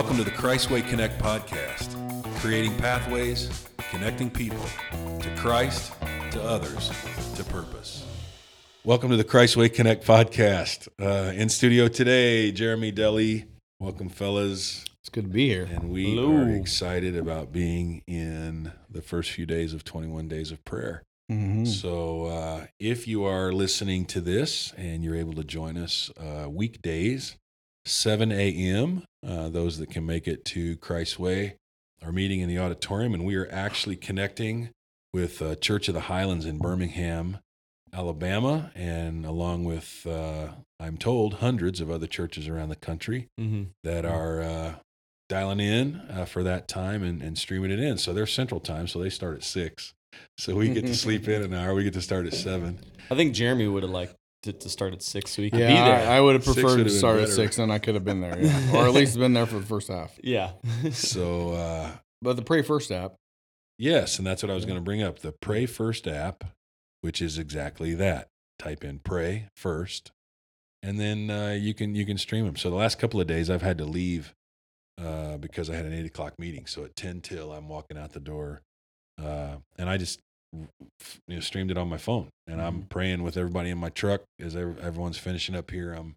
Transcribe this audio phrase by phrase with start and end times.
[0.00, 1.94] Welcome to the Christway Connect podcast,
[2.40, 4.64] creating pathways, connecting people
[5.20, 5.92] to Christ,
[6.30, 6.88] to others,
[7.34, 8.06] to purpose.
[8.82, 10.88] Welcome to the Christway Connect podcast.
[10.98, 13.44] Uh, in studio today, Jeremy Deli.
[13.78, 14.86] Welcome, fellas.
[15.02, 15.68] It's good to be here.
[15.70, 16.34] And we Hello.
[16.34, 21.02] are excited about being in the first few days of 21 Days of Prayer.
[21.30, 21.66] Mhm.
[21.68, 26.48] So, uh, if you are listening to this and you're able to join us uh,
[26.48, 27.36] weekdays,
[27.84, 31.54] 7 a.m., uh, those that can make it to Christway
[32.02, 34.70] are meeting in the auditorium, and we are actually connecting
[35.12, 37.38] with uh, Church of the Highlands in Birmingham,
[37.92, 40.48] Alabama, and along with, uh,
[40.78, 43.68] I'm told, hundreds of other churches around the country Mhm.
[43.82, 44.74] that are uh,
[45.28, 47.98] dialing in uh, for that time and, and streaming it in.
[47.98, 49.92] So they're Central Time, so they start at six.
[50.38, 51.74] So we get to sleep in an hour.
[51.74, 52.78] We get to start at seven.
[53.10, 55.68] I think Jeremy would have liked to, to start at six so he could Yeah,
[55.68, 56.10] be there.
[56.10, 57.32] I, I would have Six preferred would've to been start at better.
[57.32, 58.72] six, and I could have been there, yeah.
[58.74, 60.18] or at least been there for the first half.
[60.22, 60.52] yeah.
[60.92, 61.90] So uh,
[62.22, 63.14] But the Pray First app,
[63.78, 65.18] yes, and that's what I was going to bring up.
[65.20, 66.44] The Pray First app,
[67.02, 68.28] which is exactly that.
[68.58, 70.10] Type in Pray First,
[70.82, 72.56] and then uh, you can you can stream them.
[72.56, 74.34] So the last couple of days, I've had to leave
[75.02, 76.66] uh, because I had an eight o'clock meeting.
[76.66, 78.60] So at ten till, I'm walking out the door,
[79.22, 80.20] uh, and I just
[80.52, 80.68] you
[81.28, 84.56] know streamed it on my phone, and I'm praying with everybody in my truck as
[84.56, 85.92] everyone's finishing up here.
[85.92, 86.16] I'm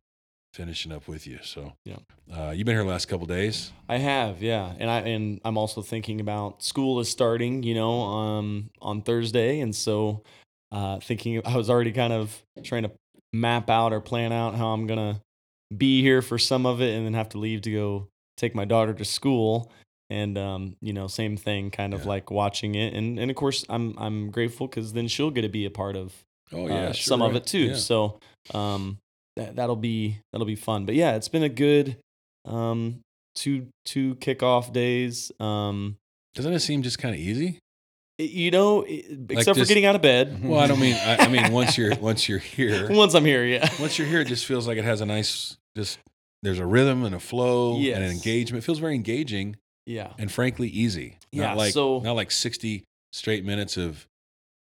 [0.54, 1.40] finishing up with you.
[1.42, 1.98] So Yeah.
[2.32, 3.72] uh, you've been here the last couple days.
[3.90, 4.74] I have, yeah.
[4.78, 9.60] And I and I'm also thinking about school is starting, you know, um on Thursday.
[9.62, 10.22] And so
[10.72, 12.92] uh thinking I was already kind of trying to
[13.32, 15.22] map out or plan out how I'm gonna
[15.76, 18.66] be here for some of it and then have to leave to go take my
[18.66, 19.72] daughter to school.
[20.14, 22.08] And um, you know, same thing, kind of Yeah.
[22.10, 22.94] like watching it.
[22.94, 25.96] And and of course I'm I'm grateful because then she'll get to be a part
[25.96, 26.14] of
[26.52, 27.70] Oh uh, yeah, sure, some of it too.
[27.70, 27.76] Yeah.
[27.76, 28.20] So
[28.54, 28.98] um,
[29.38, 30.86] that that'll be that'll be fun.
[30.86, 31.98] But yeah, it's been a good
[32.46, 33.00] um,
[33.36, 35.32] two two kickoff days.
[35.40, 35.96] Um,
[36.36, 37.60] Doesn't it seem just kind of easy?
[38.20, 40.40] you know, except for just- getting out of bed.
[40.44, 40.94] Well, I don't mean.
[40.96, 43.68] I, I mean once you're once you're here, Once I'm here, yeah.
[43.80, 45.98] once you're here, it just feels like it has a nice just.
[46.44, 48.64] There's a rhythm and a flow and an engagement.
[48.64, 49.56] It feels very engaging
[49.86, 50.14] Yeah.
[50.18, 51.18] and frankly easy.
[51.32, 54.08] Yeah, Not like so- not like 60 straight minutes of,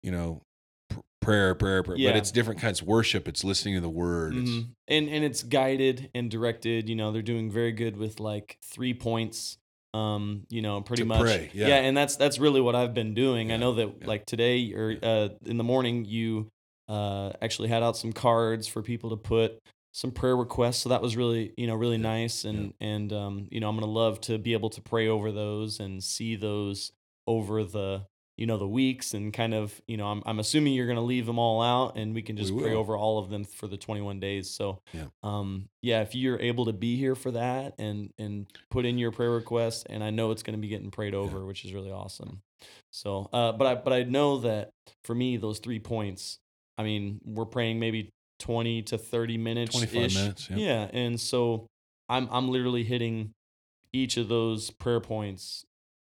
[0.04, 0.42] you know,
[0.90, 1.98] pr- prayer, prayer, prayer.
[1.98, 2.12] Yeah.
[2.12, 3.28] But it's different kinds of worship.
[3.28, 4.34] It's listening to the word.
[4.34, 4.68] Mhm.
[4.88, 6.88] And and it's guided and directed.
[6.90, 9.58] You know, they're doing very good with like three points.
[9.94, 11.22] Um, you know, pretty To much.
[11.22, 11.68] pray, yeah.
[11.78, 13.52] and that's that's really what I've been doing.
[13.52, 14.08] I know that yeah.
[14.08, 16.48] like today or uh, in the morning you
[16.88, 19.58] uh, actually had out some cards for people to put
[19.92, 20.80] some prayer requests.
[20.80, 22.46] So that was really you know really Yeah, nice.
[22.46, 25.80] And and um, you know I'm gonna love to be able to pray over those
[25.80, 26.92] and see those
[27.28, 28.06] over the
[28.38, 31.26] you know the weeks and kind of you know I'm I'm assuming you're gonna leave
[31.26, 33.76] them all out and we can We just pray over all of them for the
[33.78, 34.50] 21 days.
[34.50, 35.08] So Yeah.
[35.24, 39.12] um yeah, if you're able to be here for that and and put in your
[39.12, 42.42] prayer request, and I know it's gonna be getting prayed over, which is really awesome.
[42.92, 44.72] So uh but I but I know that
[45.04, 46.40] for me those three points,
[46.78, 50.58] I mean we're praying maybe 20 to 30 minutes 25 minutes, yeah.
[50.58, 51.68] yeah and so
[52.08, 53.32] i'm i'm literally hitting
[53.94, 55.66] each of those prayer points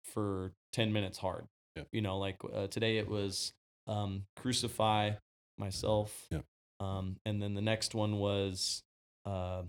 [0.03, 1.45] for 10 minutes hard
[1.75, 1.83] Yeah.
[1.91, 3.53] you know like uh, today it was
[3.87, 5.11] um crucify
[5.57, 6.39] myself Yeah.
[6.79, 8.83] um and then the next one was
[9.25, 9.63] uh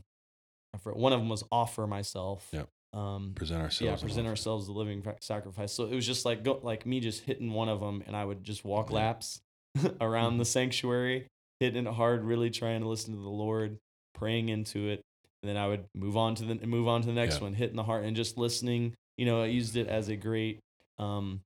[0.84, 2.64] one of them was offer myself Yeah.
[2.92, 3.80] um present ourselves.
[3.82, 7.00] yeah present ourselves as a living sacrifice so it was just like go like me
[7.00, 8.96] just hitting one of them and i would just walk Yeah.
[8.96, 9.40] laps
[10.00, 11.26] around the sanctuary
[11.60, 13.78] hitting it hard really trying to listen to the lord
[14.14, 15.02] praying into it
[15.42, 17.44] and then i would move on to the move on to the next Yeah.
[17.44, 20.60] one hitting the heart and just listening you know i used it as a great
[20.98, 21.40] um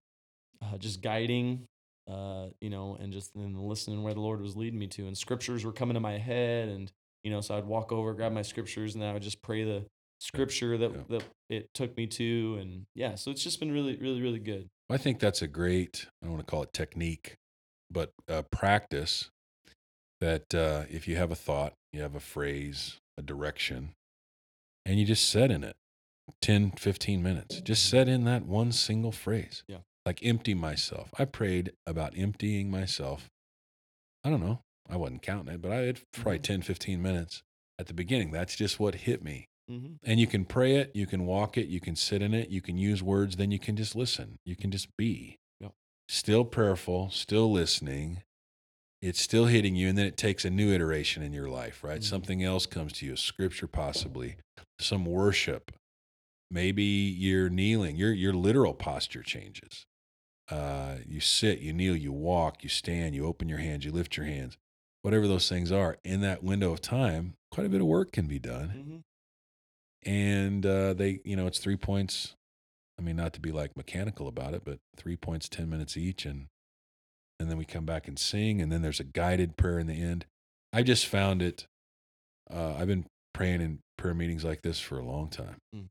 [0.62, 1.64] uh, just guiding
[2.10, 5.16] uh you know and just then listening where the lord was leading me to and
[5.16, 6.92] scriptures were coming to my head and
[7.24, 9.64] you know so i'd walk over grab my scriptures and then i would just pray
[9.64, 9.84] the
[10.18, 11.00] scripture that, Yeah.
[11.08, 14.68] that it took me to and yeah so it's just been really really really good
[14.90, 17.36] I think that's a great, I don't want to call it technique,
[17.91, 19.30] but uh, practice
[20.22, 23.91] that uh, if you have a thought, you have a phrase, a direction,
[24.86, 25.74] and you just set in it
[26.41, 27.60] 10, 15 minutes.
[27.60, 29.65] Just set in that one single phrase.
[29.66, 29.78] Yeah.
[30.07, 31.10] Like empty myself.
[31.19, 33.28] I prayed about emptying myself.
[34.24, 34.60] I don't know.
[34.89, 36.42] I wasn't counting it, but I had probably Mhm.
[36.45, 37.42] 10, 15 minutes
[37.78, 38.30] at the beginning.
[38.30, 39.48] That's just what hit me.
[39.71, 39.95] mm-hmm.
[40.04, 42.60] And you can pray it, you can walk it, you can sit in it, you
[42.60, 44.39] can use words, then you can just listen.
[44.45, 45.39] You can just be.
[45.60, 45.72] Yep.
[46.09, 48.22] Still prayerful, still listening.
[49.03, 52.01] It's still hitting you, and then it takes a new iteration in your life, right?
[52.01, 52.04] Mhm.
[52.04, 54.37] Something else comes to you, a scripture possibly,
[54.78, 55.72] some worship.
[56.51, 59.87] Maybe you're kneeling, your your literal posture changes.
[60.49, 64.16] Uh, you sit, you kneel, you walk, you stand, you open your hands, you lift
[64.16, 64.57] your hands.
[65.03, 68.27] Whatever those things are, in that window of time, quite a bit of work can
[68.27, 68.69] be done
[70.04, 70.10] Mm-hmm.
[70.10, 72.34] and uh, they, you know, it's three points.
[72.99, 76.27] I mean, not to be like mechanical about it, but three points, ten minutes each,
[76.27, 76.49] and
[77.42, 80.00] and then we come back and sing, and then there's a guided prayer in the
[80.00, 80.24] end.
[80.72, 81.66] I just found it.
[82.50, 83.04] Uh, I've been
[83.34, 85.89] praying in prayer meetings like this for a long time, Mm.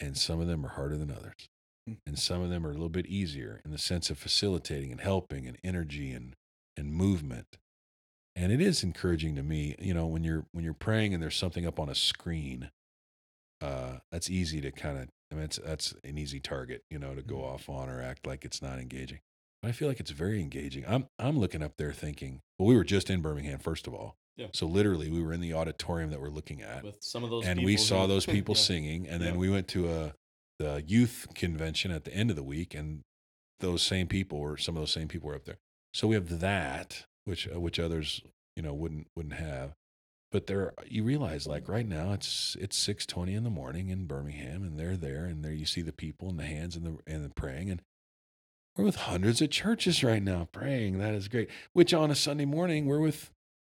[0.00, 1.48] and some of them are harder than others,
[1.88, 1.98] Mm.
[2.06, 5.00] and some of them are a little bit easier in the sense of facilitating and
[5.00, 6.34] helping and energy and
[6.78, 7.56] and movement.
[8.34, 11.36] And it is encouraging to me, you know, when you're when you're praying and there's
[11.36, 12.70] something up on a screen,
[13.62, 15.08] uh, that's easy to kind of.
[15.32, 17.44] I mean, it's, that's an easy target, you know, to go Mhm.
[17.44, 19.20] off on or act like it's not engaging.
[19.62, 20.84] I feel like it's very engaging.
[20.86, 24.16] I'm I'm looking up there thinking, well, we were just in Birmingham, first of all.
[24.36, 24.48] Yeah.
[24.52, 27.46] So literally, we were in the auditorium that we're looking at, with some of those
[27.46, 28.60] and we who- saw those people Yeah.
[28.62, 29.38] singing, and then Yeah.
[29.40, 30.14] we went to a
[30.58, 33.02] the youth convention at the end of the week, and
[33.60, 35.58] those same people were some of those same people were up there.
[35.94, 38.20] So we have that, which uh, which others
[38.56, 39.74] you know wouldn't wouldn't have.
[40.32, 44.06] But there, you realize like right now it's it's six twenty in the morning in
[44.06, 46.98] Birmingham, and they're there, and there you see the people and the hands and the
[47.06, 47.80] and the praying, and
[48.76, 50.98] we're with hundreds of churches right now praying.
[50.98, 51.48] That is great.
[51.72, 53.30] Which on a Sunday morning we're with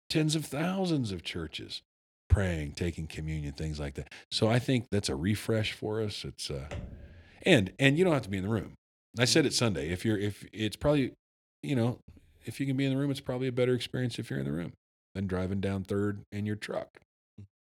[0.09, 1.81] tens of thousands of churches
[2.29, 4.11] praying, taking communion, things like that.
[4.31, 6.25] So I think that's a refresh for us.
[6.25, 6.69] It's uh,
[7.43, 8.73] and and you don't have to be in the room.
[9.17, 9.89] I said it Sunday.
[9.89, 11.13] If you're if it's probably,
[11.63, 11.99] you know,
[12.45, 14.45] if you can be in the room, it's probably a better experience if you're in
[14.45, 14.73] the room
[15.13, 16.99] than driving down third in your truck.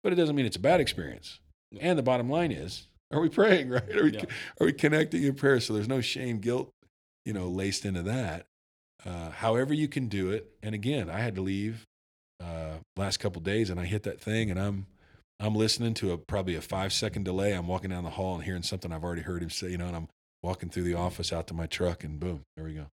[0.03, 1.39] But it doesn't mean it's a bad experience.
[1.79, 3.95] And the bottom line is, are we praying right?
[3.95, 4.25] Are we Yeah.
[4.59, 5.59] are we connecting in prayer?
[5.59, 6.69] So there's no shame, guilt,
[7.27, 8.45] you know, laced into that.
[9.05, 10.49] Uh, however you can do it.
[10.63, 11.85] And again, I had to leave
[12.41, 14.87] uh, last couple days, and I hit that thing, and I'm
[15.39, 17.51] I'm listening to a probably a five second delay.
[17.51, 19.87] I'm walking down the hall and hearing something I've already heard him say, you know,
[19.87, 20.07] and I'm
[20.41, 22.87] walking through the office out to my truck, and boom, there we go.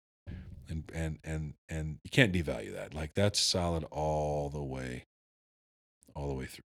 [0.68, 2.95] And and and and you can't devalue that.
[2.95, 5.06] Like that's solid all the way,
[6.15, 6.63] all the way through.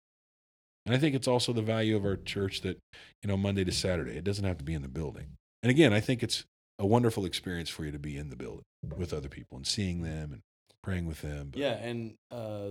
[0.87, 2.79] And I think it's also the value of our church that,
[3.23, 5.33] you know, Monday to Saturday, it doesn't have to be in the building.
[5.65, 6.45] And again, I think it's
[6.79, 8.65] a wonderful experience for you to be in the building
[8.97, 10.43] with other people and seeing them and
[10.83, 11.51] praying with them.
[11.51, 12.71] But Yeah, and uh,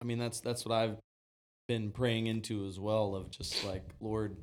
[0.00, 0.96] I mean that's that's what I've
[1.68, 3.14] been praying into as well.
[3.14, 4.36] Of just like Lord,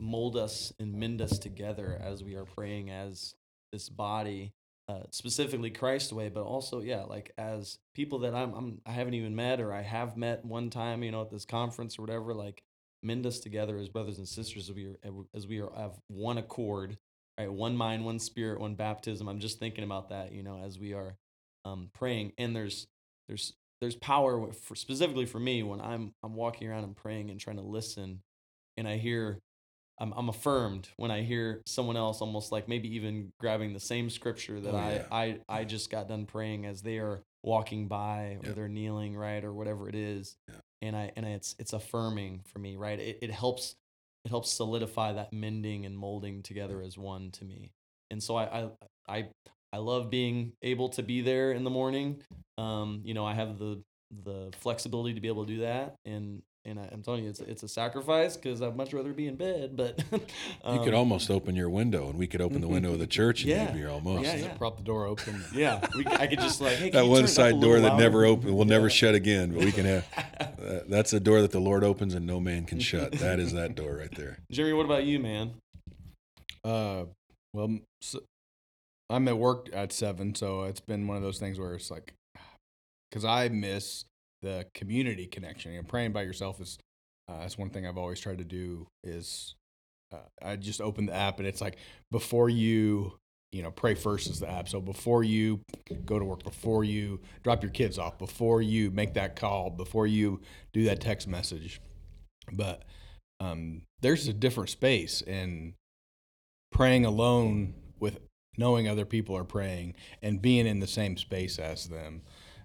[0.00, 3.34] mold us and mend us together as we are praying as
[3.72, 4.52] this body,
[4.88, 9.34] uh, specifically Christway, but also yeah, like as people that I'm, I'm I haven't even
[9.34, 12.34] met or I have met one time, you know, at this conference or whatever.
[12.34, 12.62] Like
[13.02, 14.98] mend us together as brothers and sisters as we are
[15.34, 16.98] as we are have one accord,
[17.38, 17.52] right?
[17.52, 19.28] One mind, one spirit, one baptism.
[19.28, 21.16] I'm just thinking about that, you know, as we are
[21.64, 22.32] um, praying.
[22.38, 22.86] And there's
[23.28, 27.38] there's there's power for, specifically for me when I'm I'm walking around and praying and
[27.40, 28.20] trying to listen,
[28.76, 29.38] and I hear.
[30.00, 34.10] I'm, I'm affirmed when I hear someone else almost like maybe even grabbing the same
[34.10, 35.38] scripture that Oh, I.
[35.48, 38.52] I I just got done praying as they are walking by or Yeah.
[38.54, 40.56] they're kneeling right or whatever it is Yeah.
[40.82, 43.76] and I and it's it's affirming for me right it, it helps
[44.24, 47.70] it helps solidify that mending and molding together as one to me
[48.10, 48.68] and so I I
[49.08, 49.28] I,
[49.72, 52.22] I love being able to be there in the morning
[52.58, 53.82] um you know I have the
[54.24, 57.40] the flexibility to be able to do that and and I, I'm telling you it's
[57.40, 60.20] it's a sacrifice because I'd much rather be in bed but you
[60.80, 63.40] could um, almost open your window and we could open the window of the church
[63.42, 63.64] and Yeah.
[63.64, 64.24] you'd be here almost.
[64.24, 64.54] Yeah, yeah.
[64.54, 65.44] Prop the door open.
[65.52, 67.34] yeah we, I could just like hey, can That you one turn it up a
[67.34, 68.26] side door little that never louder?
[68.40, 70.06] open will never shut again, but we can have
[70.88, 73.12] that's a door that the Lord opens and no man can shut.
[73.12, 74.38] That is that door right there.
[74.50, 75.54] Jeremy what about you man
[76.64, 77.04] Uh,
[77.52, 77.78] well,
[79.10, 82.14] I'm at work at seven, so it's been one of those things where it's like,
[83.10, 84.04] because I miss
[84.42, 85.72] the community connection.
[85.72, 86.78] You know, praying by yourself is
[87.28, 88.86] uh, that's one thing I've always tried to do.
[89.02, 89.54] Is
[90.12, 91.76] uh, I just open the app and it's like
[92.10, 93.18] before you,
[93.54, 94.68] you know, pray first is the app.
[94.68, 95.60] So before you
[96.04, 100.08] go to work, before you drop your kids off, before you make that call, before
[100.08, 100.40] you
[100.72, 101.80] do that text message,
[102.52, 102.82] but
[103.38, 105.74] um, there's a different space in
[106.72, 108.18] praying alone with
[108.58, 112.22] knowing other people are praying and being in the same space as them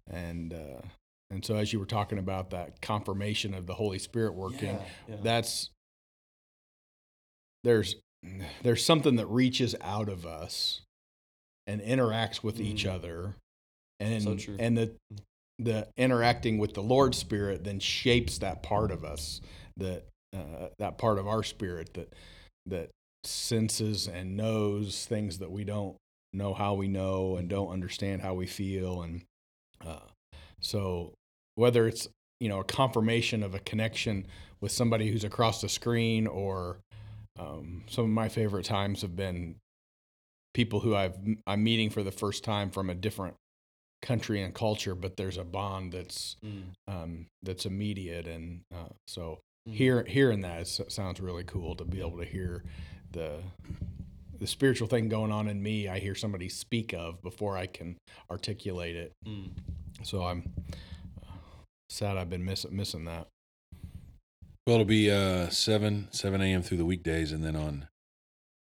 [0.10, 0.82] and uh,
[1.30, 4.82] and so as you were talking about that confirmation of the holy spirit working Yeah,
[5.08, 5.16] yeah.
[5.22, 5.70] that's
[7.64, 7.96] there's
[8.64, 10.82] there's something that reaches out of us
[11.68, 12.94] and interacts with each Mm.
[12.94, 13.36] other
[14.00, 14.92] and So and the
[15.60, 19.42] the interacting with the lord's spirit then shapes that part of us
[19.78, 22.14] that uh, that part of our spirit that
[22.66, 22.90] that
[23.26, 25.98] senses and knows things that we don't
[26.32, 29.22] know how we know and don't understand how we feel and
[29.86, 30.00] uh,
[30.62, 31.14] so
[31.56, 32.08] whether it's
[32.40, 34.26] you know a confirmation of a connection
[34.62, 36.78] with somebody who's across the screen or
[37.40, 39.56] um, some of my favorite times have been
[40.54, 41.18] people who I've
[41.48, 43.36] I'm meeting for the first time from a different
[44.02, 46.64] country and culture, but there's a bond that's Mm.
[46.88, 52.00] um, that's immediate, and uh, so hear hearing that is, sounds really cool to be
[52.00, 52.64] able to hear
[53.12, 53.40] the
[54.40, 55.88] the spiritual thing going on in me.
[55.90, 57.98] I hear somebody speak of before I can
[58.32, 59.12] articulate it.
[59.28, 59.50] Mm.
[60.04, 60.50] So I'm
[61.22, 63.28] uh, sad I've been miss, missing that.
[64.70, 66.62] Well, it'll be uh, seven seven a.m.
[66.62, 67.88] through the weekdays, and then on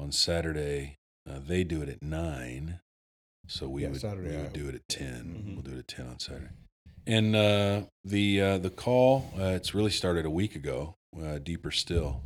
[0.01, 0.97] on Saturday
[1.31, 2.81] uh, they do it at nine.
[3.47, 5.55] So we Yeah, would Saturday we would do it at 10 Mhm.
[5.55, 6.51] We'll do it at ten on Saturday.
[7.07, 10.97] And uh, the uh, the call uh, it's really started a week ago.
[11.17, 12.25] Uh, deeper still,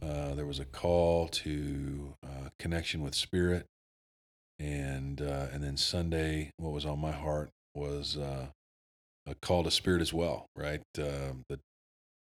[0.00, 3.66] uh, there was a call to uh, connection with spirit,
[4.60, 8.46] and uh, and then Sunday, what was on my heart was uh,
[9.26, 10.46] a call to spirit as well.
[10.54, 11.58] Right, uh, the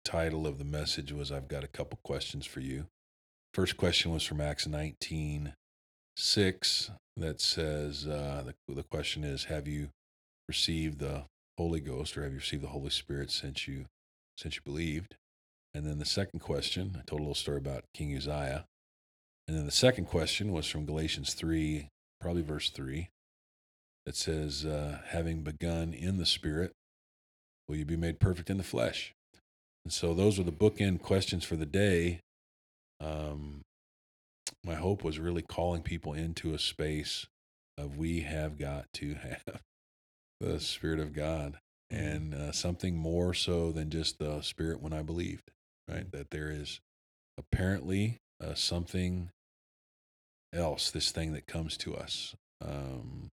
[0.09, 2.87] title of the message was I've got a couple questions for you.
[3.53, 5.53] First question was from Acts 19
[6.17, 9.89] 6 that says, uh, the, the question is, Have you
[10.47, 11.25] received the
[11.59, 13.85] Holy Ghost or have you received the Holy Spirit since you,
[14.35, 15.15] since you believed?
[15.75, 18.65] And then the second question, I told a little story about King Uzziah.
[19.47, 21.87] And then the second question was from Galatians 3,
[22.19, 23.09] probably verse 3,
[24.07, 26.71] that says, uh, Having begun in the Spirit,
[27.67, 29.13] will you be made perfect in the flesh?
[29.89, 32.19] And so those were the bookend questions for the day.
[33.01, 33.63] Um,
[34.63, 37.25] my hope was really calling people into a space
[37.75, 39.61] of we have got to have
[40.39, 41.57] the Spirit of God
[41.89, 45.49] and uh, something more so than just the Spirit when I believed,
[45.87, 46.11] right?
[46.11, 46.81] That there is
[47.35, 49.31] apparently uh, something
[50.53, 53.29] else, this thing that comes to us, um,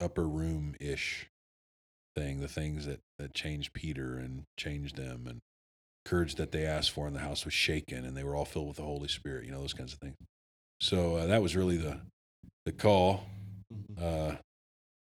[0.00, 1.28] upper room ish
[2.16, 5.40] thing, the things that, that changed Peter and changed them and
[6.04, 8.68] courage that they asked for in the house was shaken and they were all filled
[8.68, 10.16] with the Holy Spirit, you know, those kinds of things.
[10.80, 12.00] So uh, that was really the,
[12.66, 13.24] the call.
[13.72, 14.02] Mhm.
[14.02, 14.36] Uh,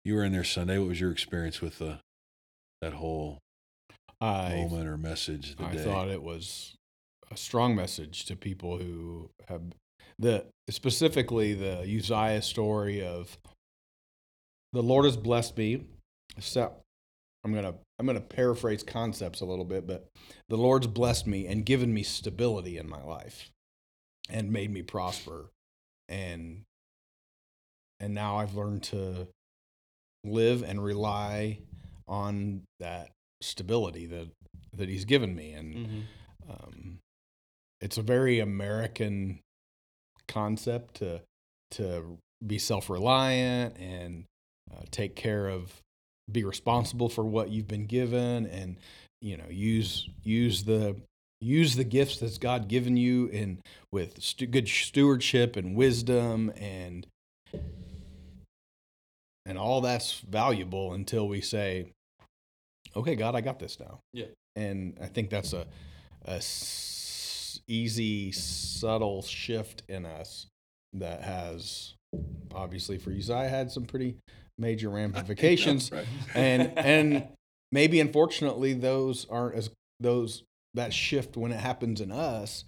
[0.04, 0.78] you were in there Sunday.
[0.78, 1.98] What was your experience with the,
[2.80, 3.38] that whole
[4.20, 5.84] I moment or message I today?
[5.84, 6.76] thought it was
[7.30, 9.62] a strong message to people who have
[10.18, 13.36] the specifically the Uzziah story of
[14.72, 15.86] the Lord has blessed me.
[16.38, 16.72] So
[17.44, 20.06] I'm gonna I'm gonna paraphrase concepts a little bit, but
[20.48, 23.50] the Lord's blessed me and given me stability in my life
[24.30, 25.50] and made me prosper.
[26.08, 26.62] And
[28.00, 29.28] and now I've learned to
[30.24, 31.58] live and rely
[32.08, 33.10] on that
[33.42, 34.28] stability that
[34.72, 36.02] that he's given me and Mhm.
[36.48, 36.98] um,
[37.80, 39.40] it's a very American
[40.26, 41.20] concept to
[41.72, 44.24] to be self reliant and
[44.72, 45.80] uh, take care of,
[46.30, 48.76] be responsible for what you've been given, and
[49.20, 50.96] you know use use the
[51.40, 53.58] use the gifts that's God given you in
[53.92, 57.06] with stu- good stewardship and wisdom and
[59.46, 61.86] and all that's valuable until we say,
[62.96, 63.98] okay, God, I got this now.
[64.12, 64.26] Yeah.
[64.56, 65.66] And I think that's a,
[66.24, 70.46] a s- easy, subtle shift in us
[70.94, 71.94] that has
[72.54, 74.16] obviously for Uzziah had some pretty
[74.58, 75.90] major ramifications.
[75.92, 76.06] Right.
[76.34, 77.28] and and
[77.72, 79.70] maybe unfortunately those aren't as
[80.00, 80.42] those
[80.74, 82.64] that shift when it happens in us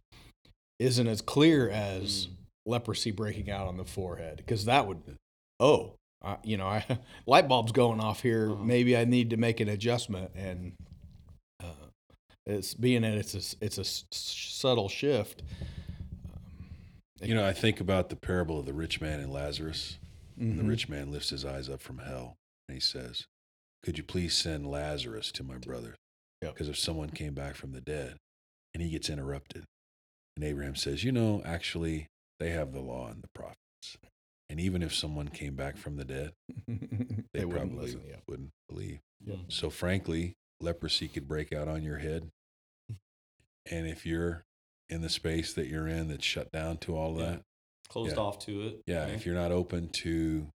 [0.78, 2.30] isn't as clear as Mm.
[2.66, 5.00] leprosy breaking out on the forehead because that would
[5.60, 6.84] oh I, you know I,
[7.26, 8.64] light bulbs going off here Uh-huh.
[8.64, 10.72] maybe i need to make an adjustment and
[11.62, 11.66] uh,
[12.46, 15.42] it's being that it's a, it's a s- subtle shift
[16.32, 16.66] um,
[17.28, 19.98] You know, I think about the parable of the rich man and Lazarus.
[20.38, 20.68] And the mm-hmm.
[20.68, 22.36] rich man lifts his eyes up from hell
[22.68, 23.26] and he says,
[23.82, 25.94] Could you please send Lazarus to my brother?
[26.42, 26.54] Yep.
[26.54, 28.16] Because if someone came back from the dead
[28.74, 29.64] and he gets interrupted,
[30.36, 33.56] and Abraham says, You know, actually, they have the law and the prophets.
[34.48, 36.32] And even if someone came back from the dead,
[36.68, 36.78] they,
[37.32, 39.00] they wouldn't probably listen yeah wouldn't believe.
[39.24, 39.38] Yep.
[39.48, 42.30] So, frankly, leprosy could break out on your head.
[43.68, 44.44] And if you're
[44.88, 47.24] in the space that you're in that's shut down to all Yeah.
[47.30, 47.42] that,
[47.88, 48.22] Closed Yeah.
[48.22, 48.82] off to it.
[48.86, 49.14] yeah, right?
[49.14, 50.48] if you're not open to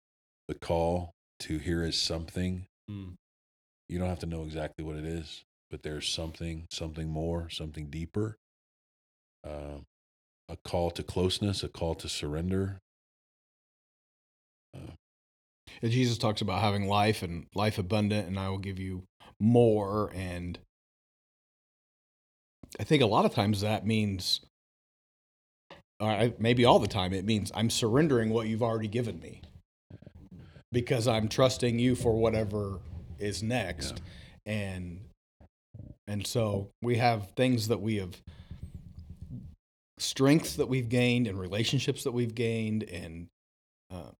[0.49, 3.17] the call to hear is something, Mm.
[3.89, 7.91] you don't have to know exactly what it is, but there's something, something more, something
[7.91, 8.37] deeper.
[9.45, 9.85] Um,
[10.49, 12.81] a call to closeness, a call to surrender.
[14.75, 14.93] Uh,
[15.83, 19.05] And Jesus talks about having life and life abundant, and I will give you
[19.39, 20.11] more.
[20.15, 20.59] And
[22.81, 24.41] I think a lot of times that means,
[26.01, 29.43] or maybe all the time, it means I'm surrendering what you've already given me
[30.71, 32.79] because I'm trusting you for whatever
[33.19, 34.01] is next.
[34.47, 35.01] And
[36.07, 38.17] and so we have things that we have
[39.99, 43.27] strengths that we've gained and relationships that we've gained and
[43.91, 44.13] uh,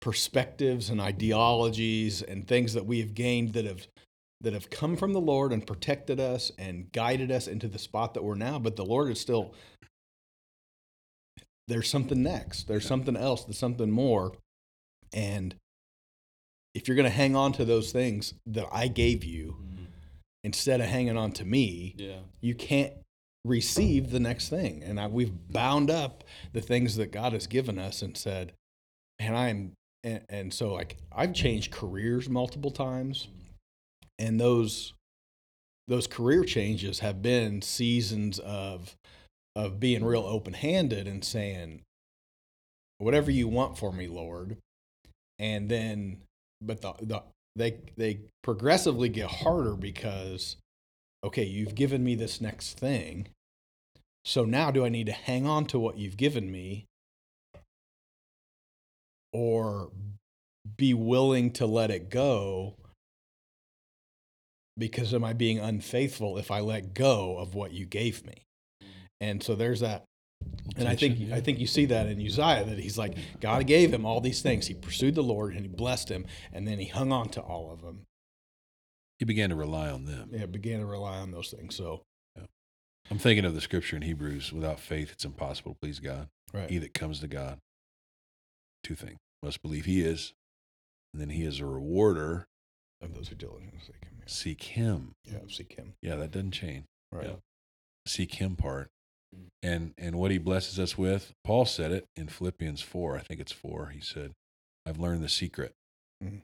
[0.00, 3.86] perspectives and ideologies and things that we have gained that have
[4.42, 8.14] that have come from the Lord and protected us and guided us into the spot
[8.14, 8.58] that we're now.
[8.58, 9.54] But the Lord is still
[11.68, 12.66] there's something next.
[12.66, 12.88] There's Yeah.
[12.88, 13.44] something else.
[13.44, 14.36] There's something more.
[15.12, 15.54] And
[16.74, 19.84] if you're going to hang on to those things that I gave you mm-hmm.
[20.42, 22.20] instead of hanging on to me, Yeah.
[22.40, 22.94] you can't
[23.44, 24.82] receive the next thing.
[24.82, 28.52] And I, we've bound up the things that God has given us and said,
[29.18, 29.72] and I'm,
[30.04, 33.28] and, and so like I've changed careers multiple times,
[34.22, 34.94] and those
[35.88, 38.96] those career changes have been seasons of
[39.56, 41.82] of being real open handed and saying,
[42.98, 44.56] whatever you want for me, Lord.
[45.38, 46.18] And then,
[46.60, 47.22] but the, the
[47.56, 50.56] they they progressively get harder because
[51.24, 53.28] okay, you've given me this next thing.
[54.24, 56.86] So now do I need to hang on to what you've given me
[59.32, 59.90] or
[60.76, 62.76] be willing to let it go
[64.78, 68.46] because am I being unfaithful if I let go of what you gave me?
[69.20, 70.04] And so there's that
[70.76, 71.34] and I think yeah.
[71.34, 74.42] I think you see that in Uzziah that he's like God gave him all these
[74.42, 74.66] things.
[74.66, 77.70] He pursued the Lord and he blessed him, and then he hung on to all
[77.72, 78.06] of them.
[79.18, 80.30] He began to rely on them.
[80.32, 81.76] Yeah, began to rely on those things.
[81.76, 82.02] So
[83.10, 86.28] I'm thinking of the scripture in Hebrews without faith, it's impossible to please God.
[86.52, 87.58] right, He that comes to God,
[88.82, 90.32] two things must believe He is,
[91.12, 92.46] and then He is a rewarder.
[93.02, 94.11] of those who diligently seek him.
[94.32, 95.12] Seek Him.
[95.24, 95.94] Yeah, yeah seek him.
[96.02, 96.84] Yeah, that doesn't change.
[97.10, 97.26] Right.
[97.26, 97.36] Yeah.
[98.06, 98.88] Seek Him part.
[99.62, 103.16] And and what He blesses us with, Paul said it in Philippians four.
[103.16, 103.88] I think it's four.
[103.88, 104.32] He said,
[104.86, 105.72] "I've learned the secret,
[106.22, 106.42] Mhm.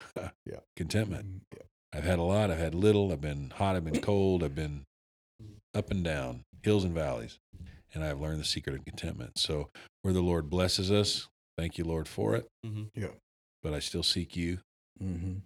[0.44, 0.60] Yeah.
[0.76, 1.26] contentment.
[1.26, 1.62] Mm, Yeah.
[1.92, 2.50] I've had a lot.
[2.50, 3.10] I've had little.
[3.12, 3.76] I've been hot.
[3.76, 4.42] I've been cold.
[4.44, 4.84] I've been
[5.74, 7.38] up and down, hills and valleys,
[7.94, 9.38] and I've learned the secret of contentment.
[9.38, 9.70] So
[10.02, 12.46] where the Lord blesses us, thank you, Lord, for it.
[12.66, 13.06] Mm-hmm.
[13.62, 14.58] But I still seek you.
[15.02, 15.38] Mm-hmm.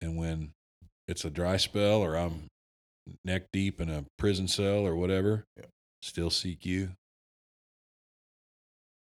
[0.00, 0.52] And when
[1.08, 2.44] it's a dry spell or I'm
[3.24, 5.66] neck deep in a prison cell or whatever, Yeah.
[6.02, 6.90] still seek you.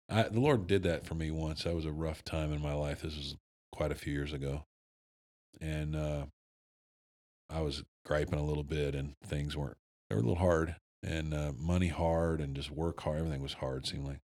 [0.09, 1.63] I, the Lord did that for me once.
[1.63, 3.01] That was a rough time in my life.
[3.01, 3.35] This was
[3.71, 4.63] quite a few years ago.
[5.61, 6.25] And uh,
[7.49, 9.77] I was griping a little bit, and things weren't,
[10.09, 13.19] they were a little hard, and uh, money hard, and just work hard.
[13.19, 14.19] Everything was hard, seemed like.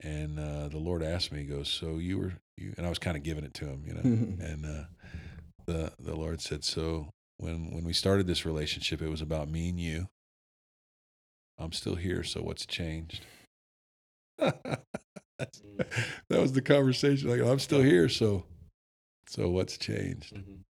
[0.00, 2.98] And uh, the Lord asked me, He goes, So you were, you, and I was
[2.98, 4.00] kind of giving it to him, you know.
[4.46, 4.84] and uh,
[5.66, 9.68] the the Lord said, "So when when we started this relationship, it was about me
[9.68, 10.08] and you.
[11.58, 12.22] I'm still here.
[12.22, 13.24] So what's changed?"
[16.28, 17.28] That was the conversation.
[17.28, 18.08] Like I'm still here.
[18.08, 18.44] So
[19.26, 20.34] so what's changed?
[20.34, 20.62] Mm-hmm.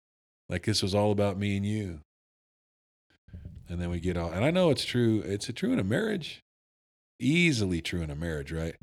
[0.49, 1.99] Like this was all about me and you.
[3.67, 5.21] And then we get all, and I know it's true.
[5.25, 6.41] It's true in a marriage,
[7.19, 8.75] easily true in a marriage, right?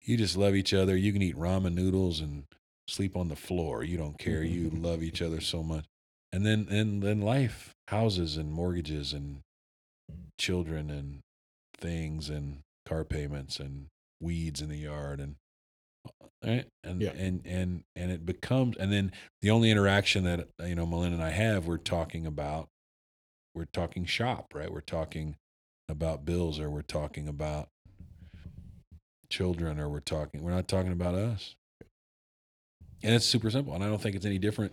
[0.00, 0.96] You just love each other.
[0.96, 2.44] You can eat ramen noodles and
[2.90, 3.82] sleep on the floor.
[3.84, 4.42] You don't care.
[4.42, 4.84] You mm-hmm.
[4.84, 5.84] love each other so much.
[6.32, 9.40] And then, and then life, houses and mortgages and
[10.38, 11.20] children and
[11.78, 13.86] things and car payments and
[14.20, 15.36] weeds in the yard and
[16.44, 17.10] right and Yeah.
[17.10, 21.16] and and and it becomes and then the only interaction that uh, you know Melinda
[21.16, 22.68] and I have we're talking about
[23.54, 25.36] we're talking shop right we're talking
[25.88, 27.68] about bills or we're talking about
[29.28, 31.54] children or we're talking we're not talking about us
[33.02, 34.72] and it's super simple and I don't think it's any different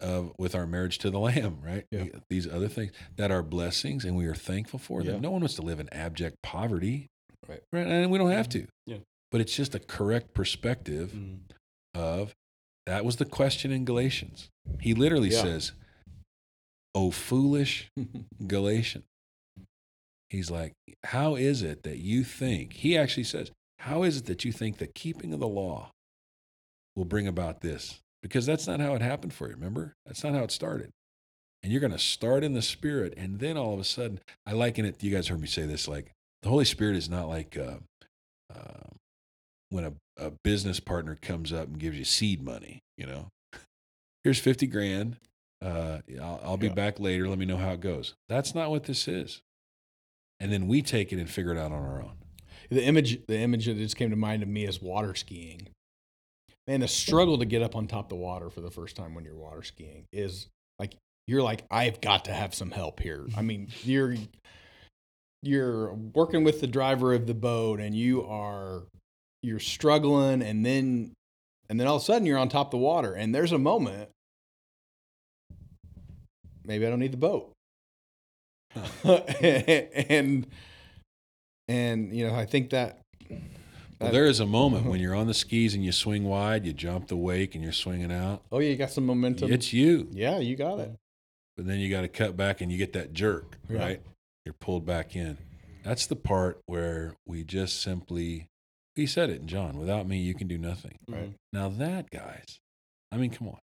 [0.00, 2.06] of with our marriage to the lamb right Yeah.
[2.28, 5.12] These other things that are blessings and we are thankful for Yeah.
[5.12, 7.06] them no one wants to live in abject poverty
[7.48, 7.62] Right.
[7.72, 8.98] right and we don't have to Yeah.
[9.30, 11.98] but it's just a correct perspective Mm-hmm.
[12.00, 12.32] of
[12.86, 14.50] that was the question in Galatians.
[14.80, 15.40] He literally Yeah.
[15.40, 15.72] says,
[16.94, 17.88] "Oh foolish
[18.46, 19.04] Galatian."
[20.28, 20.72] He's like,
[21.04, 24.76] "How is it that you think?" He actually says, "How is it that you think
[24.76, 25.92] the keeping of the law
[26.96, 29.54] will bring about this?" Because that's not how it happened for you.
[29.54, 30.90] Remember, that's not how it started.
[31.62, 34.52] And you're going to start in the spirit, and then all of a sudden, I
[34.52, 35.02] liken it.
[35.02, 35.88] You guys heard me say this.
[35.88, 37.56] Like the Holy Spirit is not like.
[37.56, 37.76] Uh,
[38.54, 38.88] uh,
[39.70, 43.26] when a, a business partner comes up and gives you seed money, you know,
[44.22, 45.16] here's 50 grand.
[45.60, 46.74] Uh, I'll, I'll be Yeah.
[46.74, 47.28] back later.
[47.28, 48.14] Let me know how it goes.
[48.28, 49.42] That's not what this is.
[50.38, 52.12] And then we take it and figure it out on our own.
[52.70, 55.68] the image the image that just came to mind of me is water skiing.
[56.66, 59.14] Man, the struggle to get up on top of the water for the first time
[59.14, 60.48] when you're water skiing is
[60.78, 60.96] like
[61.26, 63.26] you're like, I've got to have some help here.
[63.36, 64.16] I mean, you're
[65.42, 68.84] you're working with the driver of the boat and you are
[69.42, 71.12] you're struggling and then
[71.68, 73.58] and then all of a sudden you're on top of the water and there's a
[73.58, 74.08] moment
[76.64, 77.52] maybe I don't need the boat.
[79.04, 80.46] and
[81.68, 83.00] and you know, I think that
[84.00, 86.72] Well, there is a moment when you're on the skis and you swing wide, you
[86.72, 88.42] jump the wake and you're swinging out.
[88.52, 89.52] Oh yeah, you got some momentum.
[89.52, 90.08] It's you.
[90.12, 90.90] yeah, you got it.
[91.56, 93.78] but then you got to cut back and you get that jerk, Yeah.
[93.78, 94.02] right?
[94.44, 95.38] You're pulled back in.
[95.84, 98.48] That's the part where we just simply,
[98.94, 100.98] he said it in John, without me, you can do nothing.
[101.08, 101.32] Right.
[101.52, 102.58] Now, that, guys,
[103.12, 103.58] I mean, come on.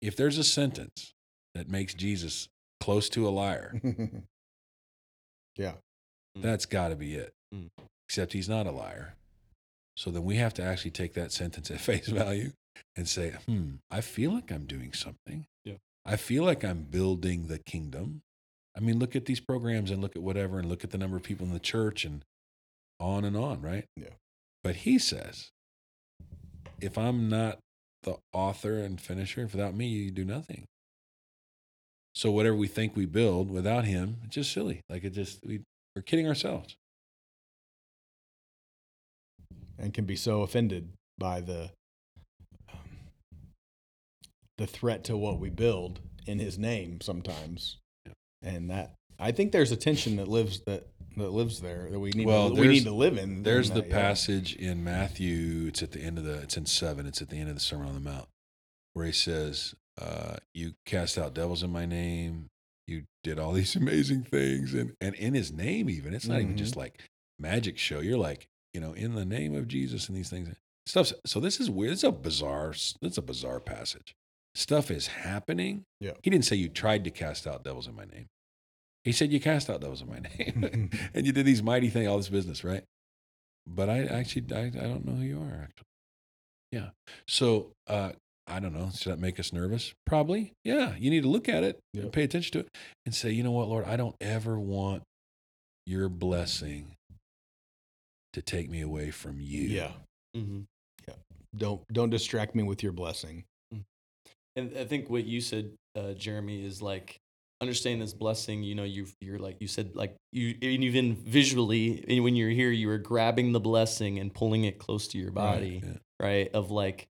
[0.00, 1.12] If there's a sentence
[1.54, 2.48] that makes Jesus
[2.80, 3.80] close to a liar,
[5.56, 5.72] yeah.
[6.36, 7.32] that's got to be it.
[7.54, 7.68] Mm.
[8.08, 9.14] Except he's not a liar.
[9.98, 12.52] So then we have to actually take that sentence at face value
[12.94, 15.46] and say, hmm, I feel like I'm doing something.
[15.64, 15.74] Yeah.
[16.06, 18.22] I feel like I'm building the kingdom.
[18.76, 21.16] I mean, look at these programs and look at whatever and look at the number
[21.16, 22.22] of people in the church and
[23.00, 23.86] on and on, right?
[23.96, 24.14] Yeah.
[24.62, 25.50] But he says,
[26.80, 27.58] if I'm not
[28.04, 30.66] the author and finisher, without me, you do nothing.
[32.14, 34.80] So whatever we think we build without him, it's just silly.
[34.88, 35.62] Like it just we
[35.96, 36.76] we're kidding ourselves.
[39.78, 41.70] And can be so offended by the
[42.72, 42.78] um,
[44.56, 48.12] the threat to what we build in his name sometimes Yeah.
[48.42, 50.86] and that i think there's a tension that lives that
[51.16, 53.74] that lives there that we need Well, to, we need to live in There's in
[53.74, 53.96] the that, yeah.
[53.96, 55.66] passage in Matthew.
[55.66, 56.34] It's at the end of the.
[56.42, 57.06] It's in seven.
[57.06, 58.28] It's at the end of the Sermon on the Mount,
[58.94, 62.46] where he says, uh, "You cast out devils in my name.
[62.86, 66.54] You did all these amazing things, and and in His name, even it's not even
[66.54, 66.58] Mhm.
[66.58, 67.02] just like
[67.40, 67.98] magic show.
[67.98, 70.48] You're like, you know, in the name of Jesus and these things.
[70.86, 71.12] Stuff.
[71.26, 71.92] So this is weird.
[71.92, 72.74] It's a bizarre.
[73.02, 74.14] It's a bizarre passage.
[74.54, 75.84] Stuff is happening.
[76.00, 76.12] Yeah.
[76.22, 78.26] He didn't say you tried to cast out devils in my name.
[79.04, 82.08] He said you cast out devils in my name, and you did these mighty things,
[82.08, 82.82] all this business, right?
[83.66, 85.62] But I actually, I, I don't know who you are.
[85.62, 85.84] Actually,
[86.72, 86.88] yeah.
[87.28, 88.12] So uh,
[88.46, 88.90] I don't know.
[88.94, 89.92] Should that make us nervous?
[90.06, 90.52] Probably.
[90.64, 90.94] Yeah.
[90.98, 92.12] You need to look at it, and Yep.
[92.12, 92.68] pay attention to it,
[93.06, 95.02] and say, you know what, Lord, I don't ever want
[95.86, 96.94] your blessing
[98.38, 99.62] to take me away from you.
[99.62, 99.92] yeah
[100.34, 100.60] hmm
[101.56, 103.44] don't don't distract me with your blessing
[104.56, 107.16] And I think what you said, uh, Jeremy, is like
[107.60, 108.62] understanding this blessing.
[108.64, 112.50] You know, you you're like you said, like you and even visually and when you're
[112.50, 115.98] here, you were grabbing the blessing and pulling it close to your body, Yeah.
[116.20, 116.50] right?
[116.52, 117.06] Of like,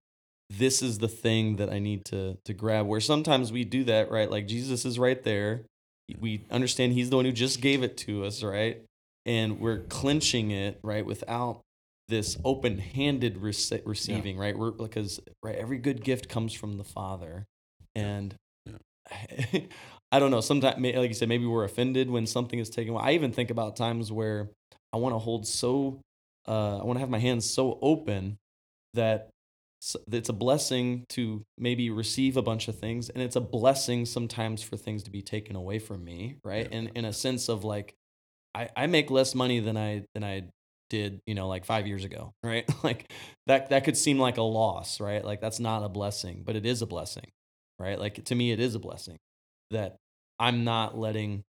[0.51, 2.87] this is the thing that I need to to grab.
[2.87, 4.31] Where sometimes we do that, right?
[4.31, 5.63] Like Jesus is right there.
[6.21, 8.83] We understand He's the one who just gave it to us, right?
[9.29, 11.61] And we're clinching it, right, without
[12.09, 14.59] this open-handed rece- receiving, right?
[14.59, 17.45] We're because right, every good gift comes from the Father,
[17.95, 18.35] and
[20.11, 20.41] I don't know.
[20.41, 23.03] Sometimes, like you said, maybe we're offended when something is taken away.
[23.05, 24.49] I even think about times where
[24.95, 26.01] I want to hold so,
[26.47, 28.39] uh, I want to have my hands so open
[28.95, 29.29] that
[30.11, 34.63] it's a blessing to maybe receive a bunch of things, and it's a blessing sometimes
[34.63, 36.67] for things to be taken away from me, right?
[36.71, 36.79] Yeah.
[36.79, 37.95] And in a sense of like,
[38.55, 40.49] I, I make less money than I than I
[40.91, 42.65] did, you know, like five years ago, right?
[42.83, 43.13] like
[43.47, 45.25] that that could seem like a loss, right?
[45.25, 47.27] Like that's not a blessing, but it is a blessing,
[47.79, 47.99] right?
[47.99, 49.17] Like to me, it is a blessing
[49.71, 49.97] that
[50.39, 51.43] I'm not letting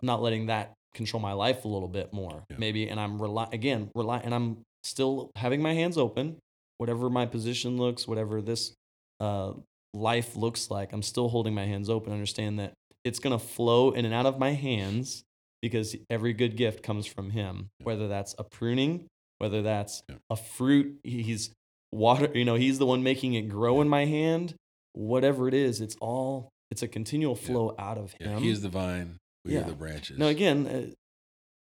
[0.00, 2.56] I'm not letting that control my life a little bit more, Yeah.
[2.58, 6.36] maybe, and I'm rely again rely and I'm still having my hands open,
[6.78, 8.74] whatever my position looks, whatever this
[9.20, 9.52] uh,
[9.94, 10.92] life looks like.
[10.92, 12.12] I'm still holding my hands open.
[12.12, 15.24] Understand that it's gonna flow in and out of my hands
[15.62, 17.84] because every good gift comes from him Yeah.
[17.84, 19.06] whether that's a pruning
[19.38, 20.16] whether that's Yeah.
[20.30, 21.50] a fruit he's
[21.92, 24.54] water you know he's the one making it grow in my hand
[24.92, 27.46] whatever it is it's all it's a continual Yeah.
[27.46, 29.18] flow out of Yeah, him he is the vine.
[29.44, 30.18] We are the branches.
[30.18, 30.86] now again uh,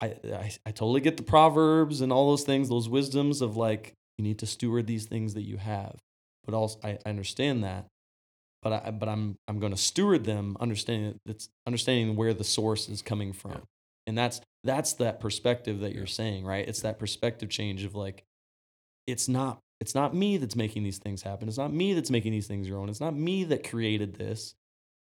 [0.04, 3.92] I, I i totally get the proverbs and all those things those wisdoms of like
[4.18, 5.98] you need to steward these things that you have
[6.44, 7.86] but also i, I understand that
[8.62, 12.88] but i but i'm i'm going to steward them understanding that's understanding where the source
[12.88, 13.60] is coming from Yeah.
[14.06, 18.24] And that's that's that perspective that you're saying right it's that perspective change of like
[19.06, 22.32] it's not it's not me that's making these things happen it's not me that's making
[22.32, 24.54] these things your own it's not me that created this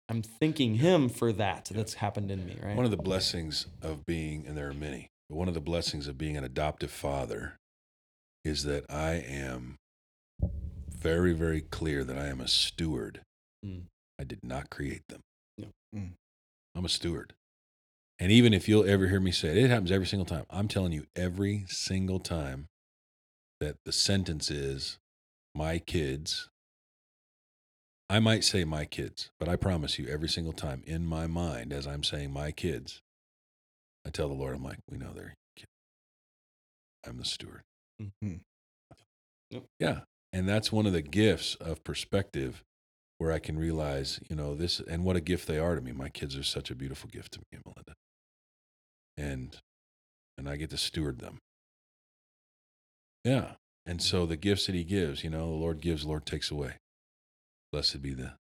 [0.08, 1.76] i'm thanking him for that Yeah.
[1.78, 5.08] that's happened in me right One of the blessings of being, and there are many,
[5.28, 7.56] but one of the blessings of being an adoptive father
[8.44, 9.76] is that I am
[10.90, 13.20] very, very clear that I am a steward.
[13.64, 13.82] Mm.
[14.20, 15.20] I did not create them.
[15.56, 15.66] Yeah.
[15.94, 16.10] Mm.
[16.74, 17.34] I'm a steward.
[18.22, 20.44] And even if you'll ever hear me say it, it happens every single time.
[20.48, 22.68] I'm telling you, every single time
[23.58, 25.00] that the sentence is
[25.56, 26.48] my kids,
[28.08, 31.72] I might say my kids, but I promise you, every single time in my mind,
[31.72, 33.02] as I'm saying my kids,
[34.06, 35.66] I tell the Lord, I'm like, we know they're kids.
[37.04, 37.62] I'm the steward.
[38.00, 38.42] Mhm.
[39.50, 39.64] Yep.
[39.80, 40.00] Yeah.
[40.32, 42.62] And that's one of the gifts of perspective
[43.18, 45.90] where I can realize, you know, this and what a gift they are to me.
[45.90, 47.94] My kids are such a beautiful gift to me, Melinda.
[49.16, 49.56] And
[50.38, 51.38] and I get to steward them.
[53.24, 53.52] Yeah.
[53.86, 56.50] And so the gifts that he gives, you know, the Lord gives, the Lord takes
[56.50, 56.74] away.
[57.72, 58.32] Blessed be the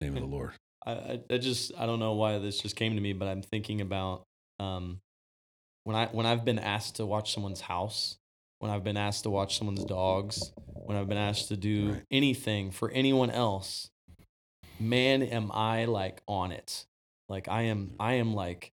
[0.00, 0.52] name of the Lord.
[0.86, 3.80] I, I, just I don't know why this just came to me, but I'm thinking
[3.80, 4.22] about
[4.58, 5.00] um,
[5.84, 8.16] when I when I've been asked to watch someone's house,
[8.60, 10.52] when I've been asked to watch someone's dogs,
[10.86, 12.02] when I've been asked to do Right.
[12.10, 13.90] anything for anyone else,
[14.80, 16.86] man, am I like on it?
[17.28, 18.72] Like I am I am like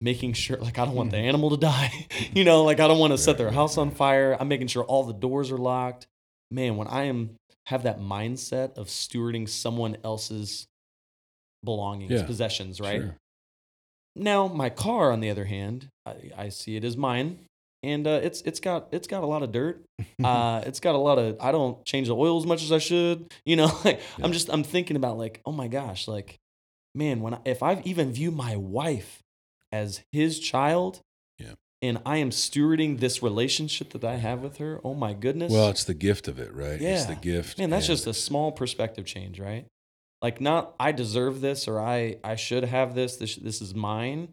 [0.00, 2.06] making sure like I don't want the animal to die.
[2.34, 4.36] you know, like I don't want to set their house on fire.
[4.38, 6.06] I'm making sure all the doors are locked.
[6.50, 10.66] Man, when I am have that mindset of stewarding someone else's
[11.64, 13.00] belongings, Yeah, possessions, right?
[13.00, 13.16] Sure.
[14.16, 17.38] Now, my car, on the other hand, I, I see it as mine,
[17.82, 19.82] and uh, it's it's got it's got a lot of dirt.
[20.22, 21.36] Uh, it's got a lot of.
[21.40, 23.32] I don't change the oil as much as I should.
[23.46, 24.24] You know, like Yeah.
[24.24, 26.38] I'm just I'm thinking about like, oh my gosh, like,
[26.94, 29.20] man, when I, if I even view my wife
[29.74, 31.00] as his child,
[31.38, 31.54] Yeah.
[31.82, 35.68] and I am stewarding this relationship that I have with her, oh my goodness, Well,
[35.70, 36.80] it's the gift of it, right?
[36.80, 37.58] It's the gift.
[37.58, 39.66] Man, that's and- just a small perspective change, right?
[40.22, 43.16] Like not I deserve this or I I should have this.
[43.16, 44.28] This this is mine.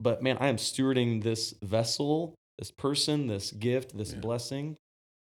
[0.00, 4.20] But man, I am stewarding this vessel, this person, this gift, this Yeah.
[4.20, 4.76] blessing,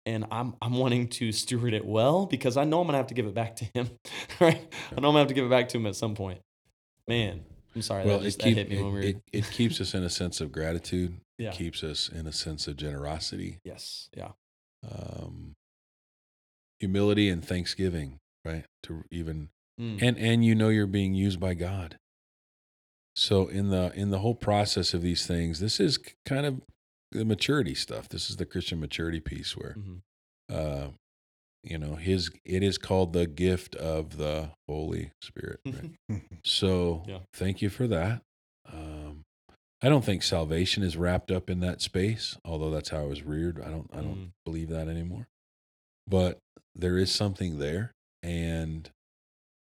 [0.05, 3.15] and I'm I'm wanting to steward it well because I know I'm gonna have to
[3.15, 3.89] give it back to him,
[4.39, 4.61] right?
[4.95, 6.39] I know I'm gonna have to give it back to him at some point.
[7.07, 7.43] Man,
[7.75, 9.05] I'm sorry well, that, just, it, that hit me it, when we were.
[9.05, 11.19] it, it keeps us in a sense of gratitude.
[11.39, 11.51] Yeah.
[11.51, 14.31] It keeps us in a sense of generosity, yes, yeah,
[14.91, 15.55] um,
[16.79, 18.65] humility, and thanksgiving, right?
[18.83, 19.47] To even
[19.79, 21.97] Mm, and and you know you're being used by God.
[23.15, 26.61] So in the in the whole process of these things, this is kind of
[27.11, 28.09] the maturity stuff.
[28.09, 30.01] This is the Christian maturity piece where mhm.
[30.51, 30.89] uh,
[31.63, 35.59] you know his it is called the gift of the Holy Spirit.
[35.65, 36.21] Right?
[36.43, 37.19] so Yeah.
[37.33, 38.21] thank you for that.
[38.71, 39.23] Um,
[39.81, 43.23] I don't think salvation is wrapped up in that space, although that's how I was
[43.23, 43.59] reared.
[43.61, 44.31] I don't I don't Mm.
[44.45, 45.27] believe that anymore.
[46.07, 46.37] But
[46.75, 47.91] there is something there,
[48.23, 48.89] and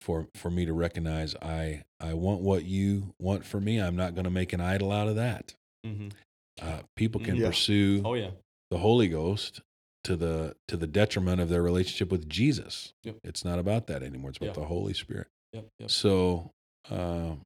[0.01, 3.79] for for me to recognize I I want what you want for me.
[3.81, 5.55] I'm not going to make an idol out of that.
[5.85, 6.13] Mhm.
[6.61, 7.49] Uh, people can Yeah.
[7.49, 8.31] pursue oh yeah,
[8.71, 9.63] the Holy Ghost
[10.07, 12.93] to the to the detriment of their relationship with Jesus.
[13.05, 13.17] Yep.
[13.25, 14.31] It's not about that anymore.
[14.31, 14.63] It's about Yeah.
[14.63, 15.27] the Holy Spirit.
[15.53, 15.91] yep, yep.
[15.91, 16.51] So
[16.91, 17.41] um,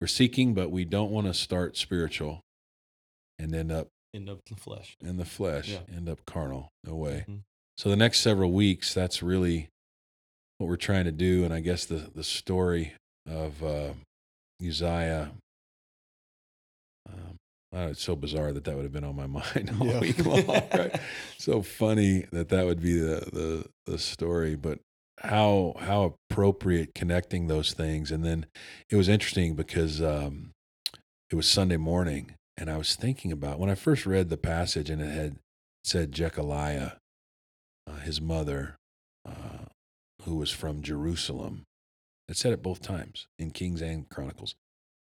[0.00, 2.40] we're seeking, but we don't want to start spiritual
[3.38, 4.96] and end up End up in the flesh.
[5.00, 6.68] in the flesh, end up carnal.
[6.84, 7.24] No way.
[7.28, 7.40] Mhm.
[7.78, 9.68] So the next several weeks, that's really
[10.58, 11.44] what we're trying to do.
[11.44, 12.94] And I guess the the story
[13.26, 13.94] of uh,
[14.60, 15.32] Uzziah.
[17.72, 20.00] It's so bizarre that that would have been on my mind all Yeah.
[20.00, 20.44] week long.
[20.46, 21.00] Right?
[21.38, 24.78] so funny that that would be the the the story, but
[25.20, 28.10] how how appropriate connecting those things.
[28.10, 28.46] And then
[28.90, 30.50] it was interesting because um,
[31.30, 34.90] it was Sunday morning, and I was thinking about when I first read the passage,
[34.90, 35.36] and it had
[35.84, 36.96] said Jechaliah,
[37.86, 38.76] uh, his mother,
[39.26, 39.64] uh,
[40.24, 41.64] who was from Jerusalem.
[42.28, 44.54] It said it both times in Kings and Chronicles,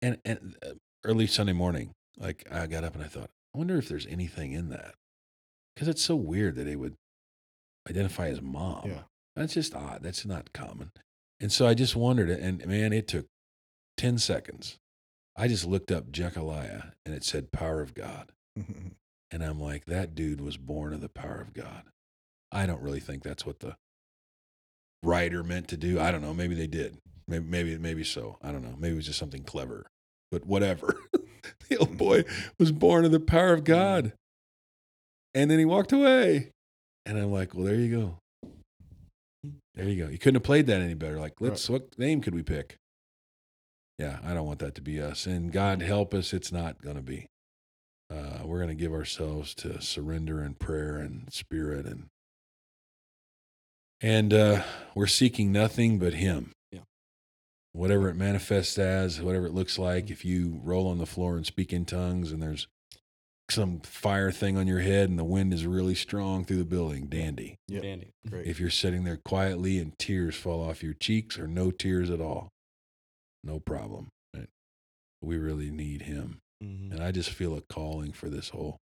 [0.00, 0.70] and and uh,
[1.04, 4.52] early Sunday morning, like I got up and I thought, I wonder if there's anything
[4.52, 4.94] in that,
[5.74, 6.94] because it's so weird that they would
[7.88, 8.82] identify as mom.
[8.86, 9.02] Yeah.
[9.36, 10.00] That's just odd.
[10.02, 10.92] That's not common.
[11.40, 13.26] And so I just wondered, and man, it took
[13.96, 14.78] 10 seconds.
[15.36, 18.32] I just looked up Jechaliah and it said power of God.
[19.30, 21.82] And I'm like, that dude was born of the power of God.
[22.52, 23.74] I don't really think that's what the
[25.02, 25.98] writer meant to do.
[25.98, 26.32] I don't know.
[26.32, 26.98] Maybe they did.
[27.26, 28.38] Maybe, maybe, maybe so.
[28.40, 28.76] I don't know.
[28.78, 29.86] Maybe it was just something clever,
[30.30, 31.00] but whatever.
[31.68, 32.24] the old boy
[32.58, 34.12] was born of the power of God.
[35.34, 36.50] And then he walked away.
[37.06, 38.18] And I'm like, well, there you go.
[39.74, 40.10] There you go.
[40.10, 41.18] You couldn't have played that any better.
[41.18, 42.76] Like, let's, what name could we pick?
[43.98, 45.26] Yeah, I don't want that to be us.
[45.26, 47.26] And God help us, it's not going to be.
[48.10, 52.06] Uh, we're going to give ourselves to surrender and prayer and spirit and
[54.00, 54.62] and uh,
[54.94, 56.52] we're seeking nothing but him.
[57.74, 61.44] Whatever it manifests as whatever it looks like if you roll on the floor and
[61.44, 62.66] speak in tongues and there's
[63.50, 67.06] some fire thing on your head and the wind is really strong through the building
[67.06, 67.82] dandy Yep.
[67.82, 68.10] Dandy.
[68.30, 68.46] Great.
[68.46, 72.20] if you're sitting there quietly and tears fall off your cheeks or no tears at
[72.22, 72.48] all
[73.42, 74.48] no problem right?
[75.20, 76.92] we really need him Mhm.
[76.92, 78.78] and I just feel a calling for this whole.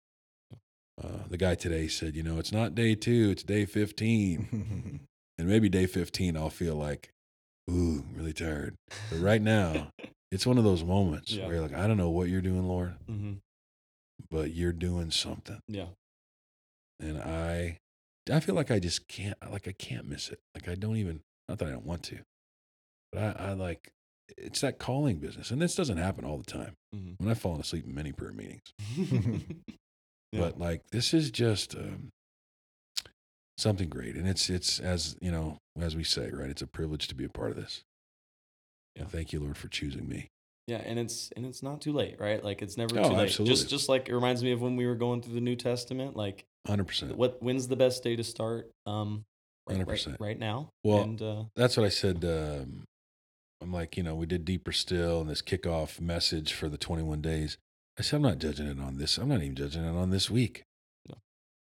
[1.01, 4.99] Uh, the guy today said, you know, it's not day two, it's day 15.
[5.39, 7.09] and maybe day 15, I'll feel like,
[7.71, 8.75] ooh, I'm really tired.
[9.09, 9.91] But right now,
[10.31, 11.45] it's one of those moments Yeah.
[11.45, 13.37] where you're like, I don't know what you're doing, Lord, Mhm.
[14.29, 15.59] but you're doing something.
[15.67, 15.87] Yeah.
[16.99, 17.77] And I,
[18.31, 20.39] I feel like I just can't, like I can't miss it.
[20.53, 22.19] Like I don't even, not that I don't want to,
[23.11, 23.91] but I, I like,
[24.37, 25.51] it's that calling business.
[25.51, 26.73] And this doesn't happen all the time.
[26.95, 27.15] Mhm.
[27.19, 28.61] When I've fallen asleep in many prayer meetings.
[30.33, 30.39] Yeah.
[30.43, 32.07] but like this is just um,
[33.57, 37.07] something great and it's it's as you know as we say right it's a privilege
[37.07, 37.83] to be a part of this
[38.95, 39.05] Yeah.
[39.05, 40.27] Thank you, Lord, for choosing me.
[40.67, 42.43] Yeah, and it's and it's not too late, right?
[42.43, 43.27] Like it's never Oh, too late.
[43.29, 43.55] absolutely.
[43.55, 46.15] Just just like it reminds me of when we were going through the New Testament.
[46.17, 47.15] Like 100%.
[47.15, 48.69] what when's the best day to start?
[48.85, 49.23] Um,
[49.67, 50.17] right, right- 100%.
[50.19, 50.69] right now.
[50.83, 52.23] Well, and uh, That's what I said.
[52.25, 52.83] Um,
[53.61, 57.21] I'm like, you know, we did Deeper Still and this kickoff message for the 21
[57.21, 57.57] days.
[57.97, 59.17] I said, I'm not judging it on this.
[59.17, 60.63] I'm not even judging it on this week.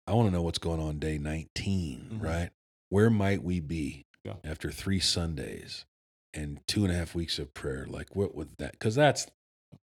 [0.06, 0.12] No.
[0.12, 2.22] I want to know what's going on day 19, Mhm.
[2.22, 2.50] right?
[2.88, 4.36] Where might we be Yeah.
[4.44, 5.84] after three Sundays
[6.34, 7.86] and two and a half weeks of prayer?
[7.88, 8.72] Like, what would that?
[8.72, 9.26] Because that's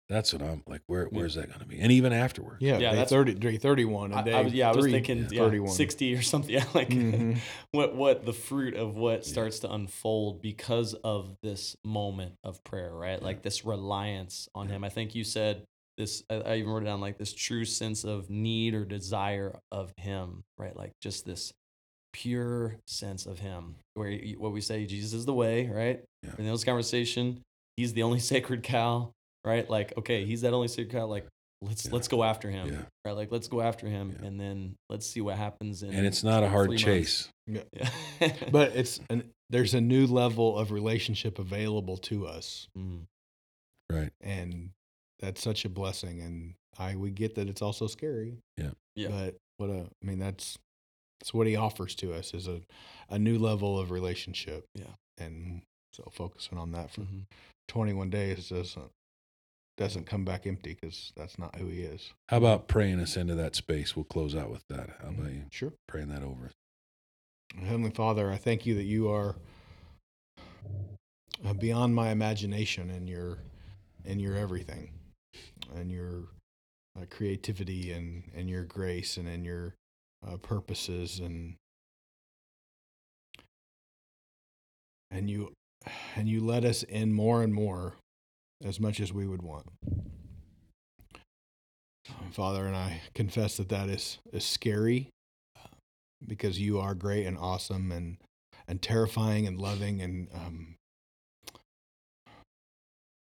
[0.08, 0.82] that's what I'm like.
[0.86, 1.08] Where Yeah.
[1.18, 1.78] where's that going to be?
[1.80, 4.12] And even afterward, Yeah, Yeah, day that's- 30, day 31.
[4.12, 5.72] And day I was yeah, I was three, thinking yeah, yeah, 31.
[5.74, 6.50] sixty or something.
[6.54, 7.38] Yeah, like Mhm.
[7.72, 9.32] what what the fruit of what Yeah.
[9.32, 13.20] starts to unfold because of this moment of prayer, right?
[13.22, 14.76] Like this reliance on Yeah.
[14.76, 14.84] Him.
[14.84, 16.22] I think you said this.
[16.30, 19.92] I, I even wrote it down like this true sense of need or desire of
[19.98, 20.76] Him, right?
[20.76, 21.52] Like just this
[22.12, 26.02] pure sense of Him, where you, what we say, Jesus is the way, right?
[26.22, 26.32] Yeah.
[26.38, 27.42] In this conversation,
[27.76, 29.12] He's the only sacred cow,
[29.44, 29.68] right?
[29.68, 31.06] Like okay, He's that only sacred cow.
[31.06, 31.26] Like
[31.62, 31.92] let's Yeah.
[31.92, 32.82] let's go after Him, Yeah.
[33.04, 33.12] right?
[33.16, 34.26] Like let's go after Him, Yeah.
[34.26, 35.82] and then let's see what happens.
[35.82, 37.28] In and it's not a hard chase.
[37.46, 37.66] months.
[37.72, 38.32] Yeah.
[38.50, 42.66] But it's an, there's a new level of relationship available to us.
[42.76, 43.02] Mm.
[43.88, 44.10] Right.
[44.20, 44.70] And
[45.20, 46.20] that's such a blessing.
[46.20, 48.38] And I we get that it's also scary.
[48.56, 48.70] Yeah.
[48.94, 49.08] Yeah.
[49.08, 50.58] But what a I mean that's
[51.20, 52.60] that's what he offers to us is a,
[53.08, 54.66] a new level of relationship.
[54.74, 54.84] Yeah.
[55.18, 55.62] And
[55.94, 57.22] so focusing on that for Mhm.
[57.68, 58.90] 21 days doesn't
[59.78, 62.12] doesn't come back empty because that's not who he is.
[62.28, 63.94] How about praying us into that space?
[63.94, 64.88] We'll close out with that.
[65.02, 65.20] How Mm-hmm.
[65.20, 65.72] about you Sure.
[65.86, 66.50] praying that over?
[67.58, 69.36] Heavenly Father, I thank you that you are
[71.44, 73.38] uh, beyond my imagination and your
[74.04, 74.90] and your everything,
[75.74, 76.24] and your
[76.96, 79.74] uh, creativity and and your grace and in your
[80.26, 81.56] uh, purposes and
[85.10, 85.52] and you
[86.16, 87.94] and you let us in more and more
[88.64, 89.66] as much as we would want.
[92.32, 95.10] Father, and I confess that that is is scary
[96.26, 98.16] because you are great and awesome and
[98.68, 100.76] and terrifying and loving and um,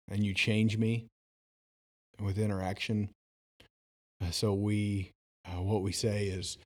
[0.10, 1.08] and you change me
[2.22, 3.10] with interaction.
[4.22, 5.12] Uh, So we,
[5.46, 6.58] uh, what we say is,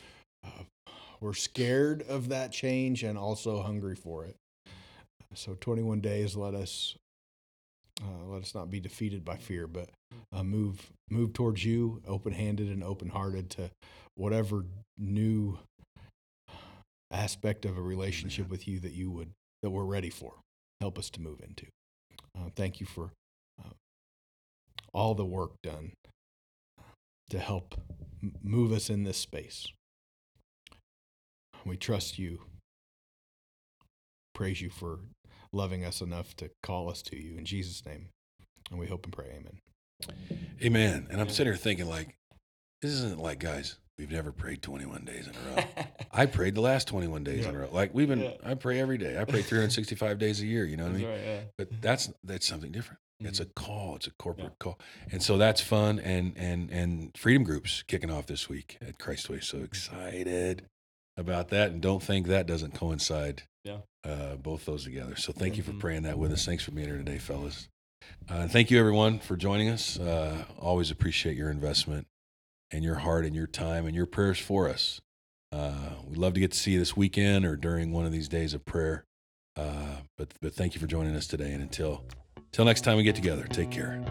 [0.46, 0.64] uh,
[1.20, 4.36] we're scared of that change and also hungry for it.
[5.34, 6.96] So 21 days, let us
[8.02, 9.90] uh, let us not be defeated by fear, but
[10.32, 13.72] uh, move move towards you, open handed and open hearted to
[14.16, 14.66] whatever
[14.98, 15.58] new
[17.12, 19.32] aspect of a relationship with you that you would
[19.64, 20.34] that we're ready for.
[20.80, 21.66] Help us to move into.
[22.38, 23.10] Uh, thank you for
[24.94, 25.94] all the work done
[27.30, 27.76] to help
[28.44, 29.68] move us in this space.
[31.66, 32.40] We trust you.
[34.34, 35.00] Praise you for
[35.52, 38.10] loving us enough to call us to you in Jesus' name.
[38.70, 39.60] And we hope and pray, Amen.
[40.62, 41.08] Amen.
[41.10, 42.16] And I'm sitting here thinking, like,
[42.82, 45.64] this isn't like, guys, we've never prayed 21 days in a row.
[46.12, 47.70] I prayed the last 21 days in a row.
[47.72, 48.34] Like we've been, Yeah.
[48.44, 49.18] I pray every day.
[49.20, 50.66] I pray 365 days a year.
[50.66, 51.08] You know what I mean?
[51.08, 51.40] right, yeah.
[51.58, 53.00] But that's that's something different.
[53.20, 53.56] It's a Mhm.
[53.56, 53.96] call.
[53.96, 54.80] It's a corporate call,
[55.12, 55.98] and so that's fun.
[56.00, 59.44] And and and freedom groups kicking off this week at Christway.
[59.44, 60.66] So excited
[61.18, 63.44] about that, and don't think that doesn't coincide.
[63.64, 63.80] Yeah.
[64.06, 65.18] uh, both those together.
[65.18, 65.80] So thank you for Mhm.
[65.82, 66.46] praying that with us.
[66.46, 67.68] Thanks for being here today, fellas.
[68.30, 70.00] Uh, thank you everyone for joining us.
[70.00, 72.08] Uh, always appreciate your investment
[72.72, 75.00] and your heart and your time and your prayers for us.
[75.52, 78.28] Uh, we'd love to get to see you this weekend or during one of these
[78.28, 79.06] days of prayer.
[79.56, 81.52] Uh, but but thank you for joining us today.
[81.52, 82.04] And until
[82.36, 84.04] until next time we get together, take care.